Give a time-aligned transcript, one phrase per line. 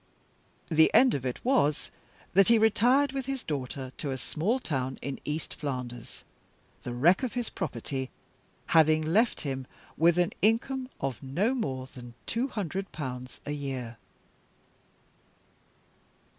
[0.69, 1.91] The end of it was
[2.33, 6.23] that he retired, with his daughter, to a small town in East Flanders;
[6.81, 8.09] the wreck of his property
[8.73, 9.67] having left him
[9.97, 13.97] with an income of no more than two hundred pounds a year."